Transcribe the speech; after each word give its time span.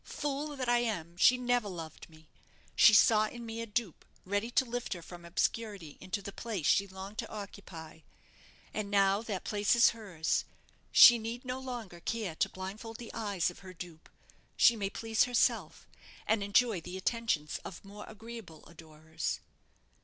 Fool 0.03 0.55
that 0.55 0.67
I 0.67 0.79
am, 0.79 1.15
she 1.15 1.37
never 1.37 1.69
loved 1.69 2.09
me! 2.09 2.27
She 2.75 2.91
saw 2.91 3.27
in 3.27 3.45
me 3.45 3.61
a 3.61 3.67
dupe 3.67 4.03
ready 4.25 4.49
to 4.49 4.65
lift 4.65 4.93
her 4.93 5.03
from 5.03 5.23
obscurity 5.23 5.99
into 6.01 6.23
the 6.23 6.31
place 6.31 6.65
she 6.65 6.87
longed 6.87 7.19
to 7.19 7.29
occupy; 7.31 7.99
and 8.73 8.89
now 8.89 9.21
that 9.21 9.43
place 9.43 9.75
is 9.75 9.91
hers, 9.91 10.43
she 10.91 11.19
need 11.19 11.45
no 11.45 11.59
longer 11.59 11.99
care 11.99 12.33
to 12.37 12.49
blindfold 12.49 12.97
the 12.97 13.13
eyes 13.13 13.51
of 13.51 13.59
her 13.59 13.73
dupe; 13.73 14.09
she 14.57 14.75
may 14.75 14.89
please 14.89 15.25
herself, 15.25 15.87
and 16.25 16.41
enjoy 16.41 16.81
the 16.81 16.97
attentions 16.97 17.59
of 17.63 17.85
more 17.85 18.05
agreeable 18.07 18.65
adorers." 18.65 19.39